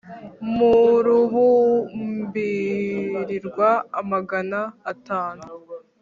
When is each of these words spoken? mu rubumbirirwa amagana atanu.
mu 0.55 0.73
rubumbirirwa 1.05 3.69
amagana 3.99 4.59
atanu. 4.91 5.45